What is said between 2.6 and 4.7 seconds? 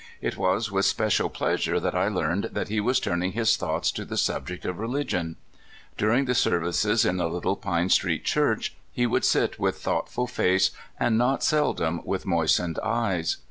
he was turning his thoughts to the subject